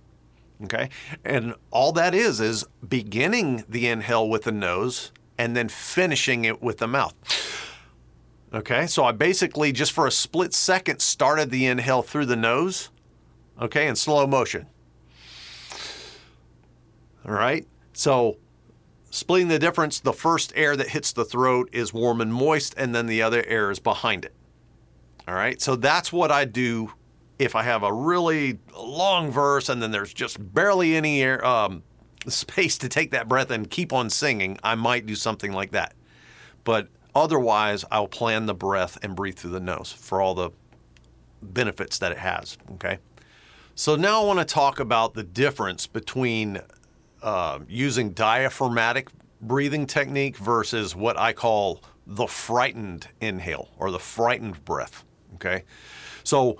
Okay. 0.64 0.90
And 1.24 1.54
all 1.70 1.92
that 1.92 2.14
is 2.14 2.40
is 2.40 2.64
beginning 2.86 3.64
the 3.68 3.88
inhale 3.88 4.28
with 4.28 4.44
the 4.44 4.52
nose 4.52 5.12
and 5.38 5.54
then 5.56 5.68
finishing 5.68 6.44
it 6.44 6.62
with 6.62 6.78
the 6.78 6.88
mouth. 6.88 7.14
Okay, 8.54 8.86
so 8.86 9.04
I 9.04 9.12
basically 9.12 9.72
just 9.72 9.92
for 9.92 10.06
a 10.06 10.10
split 10.10 10.54
second 10.54 11.00
started 11.00 11.50
the 11.50 11.66
inhale 11.66 12.02
through 12.02 12.26
the 12.26 12.36
nose, 12.36 12.90
okay, 13.60 13.86
in 13.88 13.96
slow 13.96 14.26
motion. 14.26 14.66
All 17.26 17.34
right, 17.34 17.66
so 17.92 18.38
splitting 19.16 19.48
the 19.48 19.58
difference, 19.58 20.00
the 20.00 20.12
first 20.12 20.52
air 20.56 20.76
that 20.76 20.90
hits 20.90 21.12
the 21.12 21.24
throat 21.24 21.68
is 21.72 21.92
warm 21.92 22.20
and 22.20 22.32
moist, 22.32 22.74
and 22.76 22.94
then 22.94 23.06
the 23.06 23.22
other 23.22 23.44
air 23.46 23.70
is 23.70 23.78
behind 23.78 24.24
it. 24.24 24.34
All 25.26 25.34
right, 25.34 25.60
so 25.60 25.76
that's 25.76 26.12
what 26.12 26.30
I 26.30 26.44
do 26.44 26.92
if 27.38 27.54
I 27.54 27.62
have 27.62 27.82
a 27.82 27.92
really 27.92 28.58
long 28.78 29.30
verse 29.30 29.68
and 29.68 29.82
then 29.82 29.90
there's 29.90 30.14
just 30.14 30.54
barely 30.54 30.96
any 30.96 31.22
air, 31.22 31.44
um, 31.44 31.82
space 32.28 32.78
to 32.78 32.88
take 32.88 33.10
that 33.10 33.28
breath 33.28 33.50
and 33.50 33.68
keep 33.68 33.92
on 33.92 34.08
singing. 34.08 34.58
I 34.64 34.74
might 34.74 35.06
do 35.06 35.14
something 35.14 35.52
like 35.52 35.72
that. 35.72 35.94
But 36.64 36.88
Otherwise, 37.16 37.82
I'll 37.90 38.08
plan 38.08 38.44
the 38.44 38.52
breath 38.52 38.98
and 39.02 39.16
breathe 39.16 39.36
through 39.36 39.52
the 39.52 39.60
nose 39.60 39.90
for 39.90 40.20
all 40.20 40.34
the 40.34 40.50
benefits 41.40 41.98
that 41.98 42.12
it 42.12 42.18
has. 42.18 42.58
Okay. 42.72 42.98
So 43.74 43.96
now 43.96 44.22
I 44.22 44.26
want 44.26 44.38
to 44.38 44.44
talk 44.44 44.78
about 44.78 45.14
the 45.14 45.22
difference 45.22 45.86
between 45.86 46.60
uh, 47.26 47.58
using 47.68 48.10
diaphragmatic 48.10 49.08
breathing 49.40 49.84
technique 49.84 50.36
versus 50.36 50.94
what 50.94 51.18
I 51.18 51.32
call 51.32 51.82
the 52.06 52.28
frightened 52.28 53.08
inhale 53.20 53.68
or 53.78 53.90
the 53.90 53.98
frightened 53.98 54.64
breath. 54.64 55.04
Okay. 55.34 55.64
So 56.22 56.58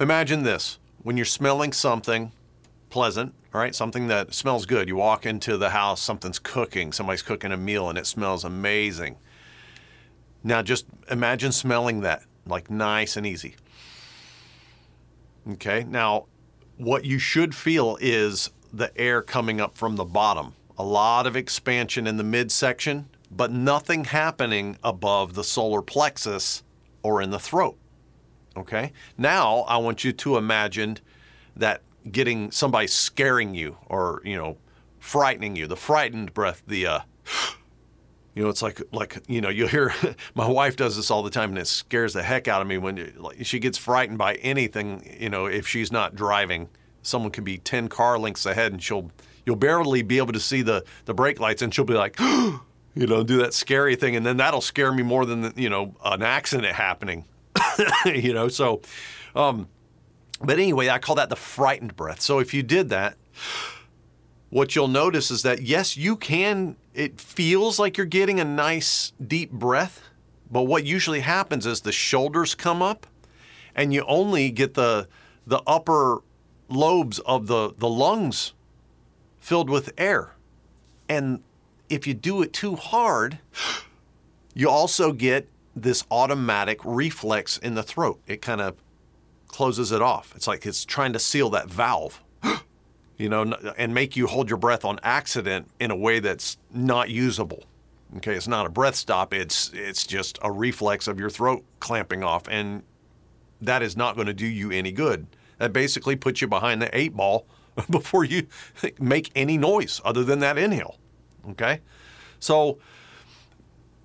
imagine 0.00 0.44
this 0.44 0.78
when 1.02 1.16
you're 1.16 1.26
smelling 1.26 1.72
something 1.72 2.30
pleasant, 2.88 3.34
all 3.52 3.60
right, 3.60 3.74
something 3.74 4.06
that 4.06 4.32
smells 4.32 4.64
good. 4.64 4.86
You 4.86 4.94
walk 4.94 5.26
into 5.26 5.56
the 5.56 5.70
house, 5.70 6.00
something's 6.00 6.38
cooking, 6.38 6.92
somebody's 6.92 7.22
cooking 7.22 7.50
a 7.50 7.56
meal, 7.56 7.88
and 7.88 7.98
it 7.98 8.06
smells 8.06 8.44
amazing. 8.44 9.16
Now 10.44 10.62
just 10.62 10.86
imagine 11.10 11.50
smelling 11.50 12.02
that, 12.02 12.22
like 12.46 12.70
nice 12.70 13.16
and 13.16 13.26
easy. 13.26 13.56
Okay, 15.50 15.84
now 15.88 16.26
what 16.76 17.04
you 17.04 17.18
should 17.18 17.56
feel 17.56 17.98
is 18.00 18.50
the 18.72 18.96
air 18.98 19.22
coming 19.22 19.60
up 19.60 19.76
from 19.76 19.96
the 19.96 20.04
bottom. 20.04 20.54
A 20.76 20.84
lot 20.84 21.26
of 21.26 21.36
expansion 21.36 22.06
in 22.06 22.16
the 22.16 22.24
midsection, 22.24 23.08
but 23.30 23.50
nothing 23.50 24.04
happening 24.04 24.78
above 24.82 25.34
the 25.34 25.44
solar 25.44 25.82
plexus 25.82 26.62
or 27.02 27.20
in 27.20 27.30
the 27.30 27.38
throat. 27.38 27.76
Okay, 28.56 28.92
now 29.16 29.60
I 29.60 29.76
want 29.76 30.02
you 30.02 30.12
to 30.12 30.36
imagine 30.36 30.98
that 31.56 31.82
getting 32.10 32.50
somebody 32.50 32.86
scaring 32.86 33.54
you 33.54 33.76
or, 33.86 34.20
you 34.24 34.36
know, 34.36 34.56
frightening 34.98 35.56
you, 35.56 35.66
the 35.66 35.76
frightened 35.76 36.34
breath, 36.34 36.62
the 36.66 36.86
uh, 36.86 37.00
you 38.34 38.42
know, 38.42 38.48
it's 38.48 38.62
like 38.62 38.80
like 38.92 39.18
you 39.28 39.40
know, 39.40 39.48
you'll 39.48 39.68
hear 39.68 39.92
my 40.34 40.46
wife 40.46 40.76
does 40.76 40.96
this 40.96 41.10
all 41.10 41.22
the 41.22 41.30
time, 41.30 41.50
and 41.50 41.58
it 41.58 41.66
scares 41.66 42.14
the 42.14 42.22
heck 42.22 42.48
out 42.48 42.62
of 42.62 42.68
me 42.68 42.78
when 42.78 43.12
like, 43.16 43.44
she 43.44 43.58
gets 43.58 43.78
frightened 43.78 44.18
by 44.18 44.34
anything. 44.36 45.16
You 45.20 45.30
know, 45.30 45.46
if 45.46 45.66
she's 45.66 45.92
not 45.92 46.14
driving, 46.14 46.68
someone 47.08 47.30
can 47.30 47.44
be 47.44 47.58
ten 47.58 47.88
car 47.88 48.18
lengths 48.18 48.46
ahead, 48.46 48.72
and 48.72 48.82
she'll 48.82 49.10
you'll 49.44 49.56
barely 49.56 50.02
be 50.02 50.18
able 50.18 50.32
to 50.32 50.40
see 50.40 50.62
the 50.62 50.84
the 51.06 51.14
brake 51.14 51.40
lights, 51.40 51.62
and 51.62 51.74
she'll 51.74 51.84
be 51.84 51.94
like, 51.94 52.18
you 52.20 52.60
know, 52.94 53.24
do 53.24 53.38
that 53.38 53.54
scary 53.54 53.96
thing, 53.96 54.16
and 54.16 54.24
then 54.24 54.36
that'll 54.36 54.60
scare 54.60 54.92
me 54.92 55.02
more 55.02 55.26
than 55.26 55.52
you 55.56 55.68
know 55.68 55.94
an 56.04 56.22
accident 56.22 56.74
happening. 56.74 57.24
you 58.06 58.32
know, 58.32 58.48
so. 58.48 58.82
Um, 59.34 59.68
but 60.40 60.60
anyway, 60.60 60.88
I 60.88 61.00
call 61.00 61.16
that 61.16 61.30
the 61.30 61.36
frightened 61.36 61.96
breath. 61.96 62.20
So 62.20 62.38
if 62.38 62.54
you 62.54 62.62
did 62.62 62.90
that 62.90 63.16
what 64.50 64.74
you'll 64.74 64.88
notice 64.88 65.30
is 65.30 65.42
that 65.42 65.62
yes, 65.62 65.96
you 65.96 66.16
can, 66.16 66.76
it 66.94 67.20
feels 67.20 67.78
like 67.78 67.96
you're 67.96 68.06
getting 68.06 68.40
a 68.40 68.44
nice 68.44 69.12
deep 69.24 69.50
breath, 69.50 70.02
but 70.50 70.62
what 70.62 70.84
usually 70.84 71.20
happens 71.20 71.66
is 71.66 71.82
the 71.82 71.92
shoulders 71.92 72.54
come 72.54 72.82
up 72.82 73.06
and 73.74 73.92
you 73.92 74.04
only 74.06 74.50
get 74.50 74.74
the, 74.74 75.06
the 75.46 75.60
upper 75.66 76.22
lobes 76.68 77.18
of 77.20 77.46
the, 77.46 77.72
the 77.76 77.88
lungs 77.88 78.52
filled 79.38 79.70
with 79.70 79.92
air. 79.96 80.34
And 81.08 81.42
if 81.88 82.06
you 82.06 82.14
do 82.14 82.42
it 82.42 82.52
too 82.52 82.76
hard, 82.76 83.38
you 84.54 84.68
also 84.68 85.12
get 85.12 85.48
this 85.74 86.04
automatic 86.10 86.80
reflex 86.84 87.56
in 87.58 87.74
the 87.74 87.82
throat. 87.82 88.20
It 88.26 88.42
kind 88.42 88.60
of 88.60 88.76
closes 89.46 89.92
it 89.92 90.02
off. 90.02 90.32
It's 90.36 90.46
like 90.46 90.66
it's 90.66 90.84
trying 90.84 91.12
to 91.14 91.18
seal 91.18 91.50
that 91.50 91.70
valve 91.70 92.22
you 93.18 93.28
know, 93.28 93.42
and 93.76 93.92
make 93.92 94.16
you 94.16 94.26
hold 94.26 94.48
your 94.48 94.58
breath 94.58 94.84
on 94.84 94.98
accident 95.02 95.68
in 95.80 95.90
a 95.90 95.96
way 95.96 96.20
that's 96.20 96.56
not 96.72 97.10
usable. 97.10 97.64
Okay, 98.16 98.34
it's 98.34 98.48
not 98.48 98.64
a 98.64 98.70
breath 98.70 98.94
stop. 98.94 99.34
It's 99.34 99.70
it's 99.74 100.06
just 100.06 100.38
a 100.40 100.50
reflex 100.50 101.08
of 101.08 101.20
your 101.20 101.28
throat 101.28 101.62
clamping 101.80 102.24
off, 102.24 102.48
and 102.48 102.82
that 103.60 103.82
is 103.82 103.96
not 103.96 104.14
going 104.14 104.28
to 104.28 104.34
do 104.34 104.46
you 104.46 104.70
any 104.70 104.92
good. 104.92 105.26
That 105.58 105.72
basically 105.72 106.16
puts 106.16 106.40
you 106.40 106.48
behind 106.48 106.80
the 106.80 106.96
eight 106.96 107.14
ball 107.14 107.46
before 107.90 108.24
you 108.24 108.46
make 108.98 109.30
any 109.34 109.58
noise 109.58 110.00
other 110.04 110.24
than 110.24 110.38
that 110.40 110.58
inhale. 110.58 110.98
Okay, 111.50 111.80
so 112.40 112.78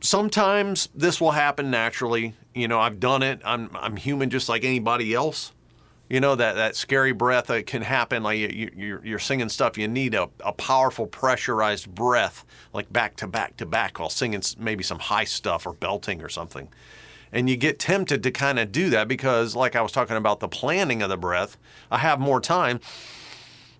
sometimes 0.03 0.89
this 0.93 1.19
will 1.19 1.31
happen 1.31 1.71
naturally. 1.71 2.35
You 2.53 2.67
know, 2.67 2.79
I've 2.79 2.99
done 2.99 3.23
it. 3.23 3.41
I'm 3.43 3.69
I'm 3.73 3.95
human 3.95 4.29
just 4.29 4.49
like 4.49 4.63
anybody 4.63 5.13
else. 5.13 5.51
You 6.09 6.19
know 6.19 6.35
that 6.35 6.55
that 6.55 6.75
scary 6.75 7.13
breath 7.13 7.47
that 7.47 7.65
can 7.65 7.81
happen. 7.81 8.21
Like 8.21 8.37
you, 8.37 8.69
you're 8.75 9.05
you're 9.05 9.19
singing 9.19 9.49
stuff. 9.49 9.77
You 9.77 9.87
need 9.87 10.13
a, 10.13 10.29
a 10.41 10.53
powerful 10.53 11.07
pressurized 11.07 11.93
breath, 11.93 12.45
like 12.73 12.91
back 12.93 13.15
to 13.17 13.27
back 13.27 13.57
to 13.57 13.65
back, 13.65 13.99
while 13.99 14.09
singing 14.09 14.43
maybe 14.59 14.83
some 14.83 14.99
high 14.99 15.23
stuff 15.23 15.65
or 15.65 15.73
belting 15.73 16.21
or 16.21 16.29
something. 16.29 16.69
And 17.33 17.49
you 17.49 17.57
get 17.57 17.79
tempted 17.79 18.21
to 18.23 18.31
kind 18.31 18.59
of 18.59 18.71
do 18.71 18.91
that 18.91 19.07
because, 19.07 19.55
like 19.55 19.75
I 19.75 19.81
was 19.81 19.91
talking 19.91 20.15
about 20.15 20.39
the 20.39 20.47
planning 20.47 21.01
of 21.01 21.09
the 21.09 21.17
breath, 21.17 21.57
I 21.89 21.97
have 21.97 22.19
more 22.19 22.39
time 22.39 22.79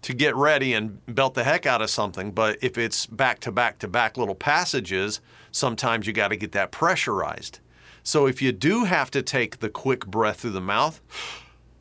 to 0.02 0.14
get 0.14 0.36
ready 0.36 0.74
and 0.74 1.00
belt 1.06 1.36
the 1.36 1.44
heck 1.44 1.68
out 1.68 1.82
of 1.82 1.90
something. 1.90 2.32
But 2.32 2.58
if 2.62 2.80
it's 2.80 3.06
back 3.06 3.40
to 3.42 3.52
back 3.52 3.78
to 3.80 3.88
back 3.88 4.18
little 4.18 4.36
passages, 4.36 5.22
sometimes 5.52 6.08
you 6.08 6.14
got 6.14 6.30
to 6.30 6.36
get 6.36 6.52
that 6.54 6.72
pressurized. 6.72 7.60
So 8.02 8.26
if 8.26 8.42
you 8.42 8.52
do 8.52 8.86
have 8.86 9.12
to 9.12 9.22
take 9.22 9.60
the 9.60 9.70
quick 9.70 10.08
breath 10.08 10.42
through 10.42 10.52
the 10.52 10.60
mouth, 10.60 11.00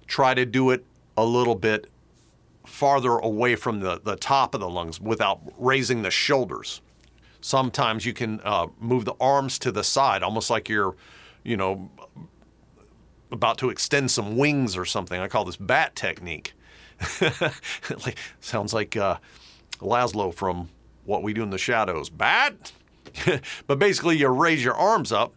try 0.07 0.35
to 0.35 0.45
do 0.45 0.71
it 0.71 0.85
a 1.17 1.25
little 1.25 1.57
bit 1.57 1.91
farther 2.67 3.17
away 3.19 3.57
from 3.57 3.81
the, 3.81 4.01
the 4.05 4.17
top 4.17 4.55
of 4.55 4.61
the 4.61 4.69
lungs 4.69 5.01
without 5.01 5.41
raising 5.59 6.03
the 6.03 6.11
shoulders. 6.11 6.81
Sometimes 7.41 8.07
you 8.07 8.13
can 8.13 8.41
uh, 8.45 8.69
move 8.79 9.05
the 9.05 9.17
arms 9.21 9.59
to 9.61 9.73
the 9.73 9.83
side, 9.83 10.23
almost 10.23 10.49
like 10.49 10.69
you're, 10.69 10.95
you 11.45 11.57
know, 11.57 11.91
about 13.31 13.59
to 13.59 13.71
extend 13.71 14.11
some 14.11 14.37
wings 14.37 14.77
or 14.77 14.85
something. 14.85 15.21
I 15.21 15.29
call 15.29 15.45
this 15.45 15.57
bat 15.57 15.97
technique. 15.97 16.55
Sounds 18.41 18.73
like 18.73 18.97
uh, 18.97 19.17
Laszlo 19.79 20.33
from 20.33 20.69
What 21.05 21.23
We 21.23 21.33
Do 21.33 21.43
in 21.43 21.51
the 21.51 21.59
Shadows. 21.59 22.11
Bat? 22.11 22.73
but 23.67 23.79
basically, 23.79 24.17
you 24.17 24.29
raise 24.29 24.63
your 24.63 24.75
arms 24.75 25.13
up 25.13 25.35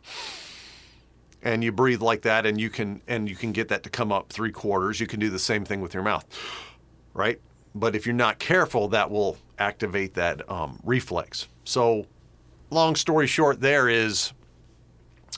and 1.41 1.63
you 1.63 1.71
breathe 1.71 2.01
like 2.01 2.23
that, 2.23 2.45
and 2.45 2.59
you 2.59 2.69
can 2.69 3.01
and 3.07 3.29
you 3.29 3.35
can 3.35 3.51
get 3.51 3.69
that 3.69 3.83
to 3.83 3.89
come 3.89 4.11
up 4.11 4.29
three 4.29 4.51
quarters. 4.51 4.99
You 4.99 5.07
can 5.07 5.19
do 5.19 5.29
the 5.29 5.39
same 5.39 5.63
thing 5.63 5.81
with 5.81 5.93
your 5.93 6.03
mouth, 6.03 6.25
right? 7.13 7.39
But 7.73 7.95
if 7.95 8.05
you're 8.05 8.15
not 8.15 8.39
careful, 8.39 8.87
that 8.89 9.11
will 9.11 9.37
activate 9.59 10.13
that 10.15 10.49
um, 10.49 10.79
reflex. 10.83 11.47
So, 11.63 12.05
long 12.71 12.95
story 12.95 13.27
short, 13.27 13.59
there 13.59 13.89
is 13.89 14.33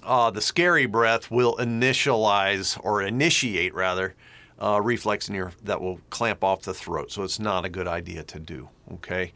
uh, 0.04 0.32
the 0.32 0.42
scary 0.42 0.86
breath 0.86 1.32
will 1.32 1.56
initialize 1.58 2.80
or 2.84 3.02
initiate 3.02 3.74
rather 3.74 4.16
uh, 4.62 4.82
reflex 4.82 5.30
in 5.30 5.36
your 5.36 5.52
that 5.64 5.80
will 5.82 6.00
clamp 6.10 6.44
off 6.44 6.62
the 6.64 6.74
throat. 6.74 7.12
So 7.12 7.24
it's 7.24 7.40
not 7.40 7.66
a 7.66 7.70
good 7.70 7.88
idea 7.88 8.24
to 8.24 8.40
do. 8.40 8.70
Okay, 8.94 9.34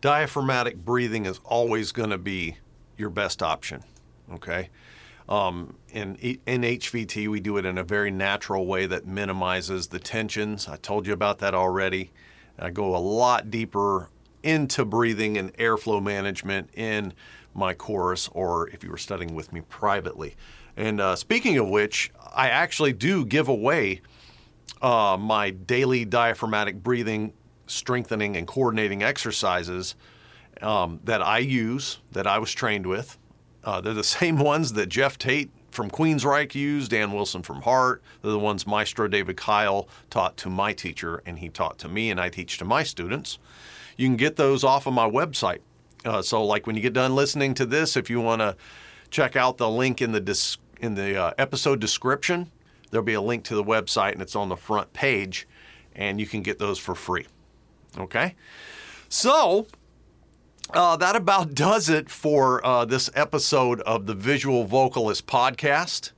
diaphragmatic 0.00 0.76
breathing 0.84 1.26
is 1.26 1.40
always 1.44 1.92
going 1.92 2.10
to 2.10 2.18
be 2.18 2.56
your 2.96 3.10
best 3.10 3.42
option. 3.42 3.82
Okay. 4.32 4.70
Um, 5.26 5.76
in, 5.88 6.16
in 6.16 6.62
HVT, 6.62 7.28
we 7.28 7.40
do 7.40 7.56
it 7.56 7.64
in 7.64 7.78
a 7.78 7.82
very 7.82 8.10
natural 8.10 8.66
way 8.66 8.84
that 8.86 9.06
minimizes 9.06 9.86
the 9.86 9.98
tensions. 9.98 10.68
I 10.68 10.76
told 10.76 11.06
you 11.06 11.14
about 11.14 11.38
that 11.38 11.54
already. 11.54 12.12
I 12.58 12.70
go 12.70 12.94
a 12.94 12.98
lot 12.98 13.50
deeper 13.50 14.10
into 14.42 14.84
breathing 14.84 15.38
and 15.38 15.52
airflow 15.54 16.02
management 16.02 16.68
in 16.74 17.14
my 17.54 17.74
course, 17.74 18.28
or 18.32 18.68
if 18.68 18.82
you 18.82 18.90
were 18.90 18.98
studying 18.98 19.34
with 19.34 19.52
me 19.52 19.60
privately. 19.62 20.34
And 20.76 21.00
uh, 21.00 21.16
speaking 21.16 21.56
of 21.58 21.68
which, 21.68 22.10
I 22.34 22.48
actually 22.48 22.92
do 22.92 23.24
give 23.24 23.48
away 23.48 24.00
uh, 24.82 25.16
my 25.18 25.50
daily 25.50 26.04
diaphragmatic 26.04 26.82
breathing, 26.82 27.32
strengthening, 27.66 28.36
and 28.36 28.46
coordinating 28.46 29.02
exercises 29.02 29.94
um, 30.60 31.00
that 31.04 31.22
I 31.22 31.38
use, 31.38 31.98
that 32.12 32.26
I 32.26 32.38
was 32.38 32.52
trained 32.52 32.86
with. 32.86 33.18
Uh, 33.62 33.80
they're 33.80 33.94
the 33.94 34.04
same 34.04 34.38
ones 34.38 34.72
that 34.74 34.88
Geoff 34.88 35.18
Tate 35.18 35.50
from 35.70 35.90
Queensryche 35.90 36.54
used, 36.54 36.92
Dan 36.92 37.12
Wilson 37.12 37.42
from 37.42 37.62
Heart. 37.62 38.02
They're 38.22 38.32
the 38.32 38.38
ones 38.38 38.66
Maestro 38.66 39.08
David 39.08 39.36
Kyle 39.36 39.88
taught 40.08 40.36
to 40.38 40.48
my 40.48 40.72
teacher, 40.72 41.22
and 41.26 41.38
he 41.38 41.48
taught 41.48 41.78
to 41.80 41.88
me, 41.88 42.10
and 42.10 42.20
I 42.20 42.28
teach 42.28 42.58
to 42.58 42.64
my 42.64 42.82
students. 42.82 43.38
You 43.96 44.06
can 44.06 44.16
get 44.16 44.36
those 44.36 44.64
off 44.64 44.86
of 44.86 44.94
my 44.94 45.08
website. 45.08 45.60
Uh, 46.04 46.22
so, 46.22 46.44
like 46.44 46.66
when 46.66 46.76
you 46.76 46.82
get 46.82 46.92
done 46.92 47.14
listening 47.14 47.54
to 47.54 47.66
this, 47.66 47.96
if 47.96 48.10
you 48.10 48.20
want 48.20 48.40
to 48.40 48.56
check 49.10 49.36
out 49.36 49.56
the 49.56 49.68
link 49.68 50.02
in 50.02 50.12
the 50.12 50.20
dis- 50.20 50.58
in 50.80 50.94
the 50.94 51.16
uh, 51.16 51.32
episode 51.38 51.80
description, 51.80 52.50
there'll 52.90 53.04
be 53.04 53.14
a 53.14 53.20
link 53.20 53.44
to 53.44 53.54
the 53.54 53.64
website 53.64 54.12
and 54.12 54.22
it's 54.22 54.36
on 54.36 54.48
the 54.48 54.56
front 54.56 54.92
page, 54.92 55.46
and 55.94 56.20
you 56.20 56.26
can 56.26 56.42
get 56.42 56.58
those 56.58 56.78
for 56.78 56.94
free. 56.94 57.26
Okay? 57.98 58.34
So, 59.08 59.66
uh, 60.72 60.96
that 60.96 61.16
about 61.16 61.54
does 61.54 61.88
it 61.88 62.10
for 62.10 62.64
uh, 62.66 62.84
this 62.84 63.08
episode 63.14 63.80
of 63.82 64.06
the 64.06 64.14
Visual 64.14 64.64
Vocalist 64.64 65.26
podcast. 65.26 66.12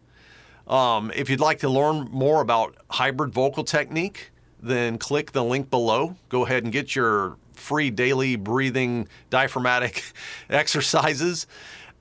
Um, 0.66 1.12
if 1.14 1.30
you'd 1.30 1.40
like 1.40 1.60
to 1.60 1.68
learn 1.68 2.08
more 2.10 2.40
about 2.40 2.76
hybrid 2.90 3.32
vocal 3.32 3.62
technique, 3.62 4.32
then 4.60 4.98
click 4.98 5.32
the 5.32 5.44
link 5.44 5.70
below. 5.70 6.16
Go 6.28 6.44
ahead 6.44 6.64
and 6.64 6.72
get 6.72 6.96
your 6.96 7.36
free 7.56 7.90
daily 7.90 8.36
breathing 8.36 9.08
diaphragmatic 9.30 10.04
exercises 10.50 11.46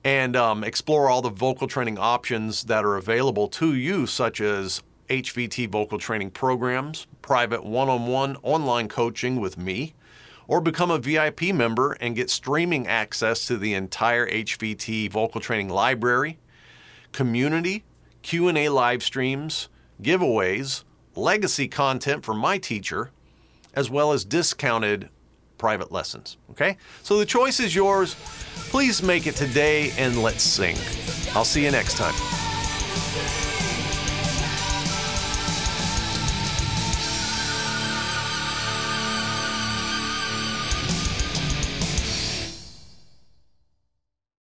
and 0.04 0.36
um, 0.36 0.62
explore 0.62 1.10
all 1.10 1.20
the 1.20 1.30
vocal 1.30 1.66
training 1.66 1.98
options 1.98 2.64
that 2.64 2.84
are 2.84 2.96
available 2.96 3.48
to 3.48 3.74
you, 3.74 4.06
such 4.06 4.40
as 4.40 4.80
HVT 5.08 5.68
vocal 5.68 5.98
training 5.98 6.30
programs, 6.30 7.08
private 7.22 7.64
one 7.64 7.88
on 7.88 8.06
one 8.06 8.36
online 8.42 8.88
coaching 8.88 9.40
with 9.40 9.58
me, 9.58 9.94
or 10.46 10.60
become 10.60 10.90
a 10.92 10.98
VIP 10.98 11.52
member 11.52 11.92
and 11.94 12.14
get 12.14 12.30
streaming 12.30 12.86
access 12.86 13.46
to 13.46 13.56
the 13.56 13.74
entire 13.74 14.28
HVT 14.30 15.10
vocal 15.10 15.40
training 15.40 15.68
library, 15.68 16.38
community, 17.10 17.84
Q&A 18.22 18.68
live 18.68 19.02
streams, 19.02 19.68
giveaways, 20.02 20.84
legacy 21.14 21.66
content 21.66 22.24
from 22.24 22.38
my 22.38 22.58
teacher, 22.58 23.10
as 23.74 23.90
well 23.90 24.12
as 24.12 24.24
discounted 24.24 25.08
private 25.58 25.92
lessons. 25.92 26.36
Okay? 26.50 26.76
So 27.02 27.18
the 27.18 27.26
choice 27.26 27.60
is 27.60 27.74
yours. 27.74 28.14
Please 28.70 29.02
make 29.02 29.26
it 29.26 29.36
today 29.36 29.92
and 29.98 30.22
let's 30.22 30.42
sing. 30.42 30.76
I'll 31.34 31.44
see 31.44 31.64
you 31.64 31.70
next 31.70 31.96
time. 31.96 32.45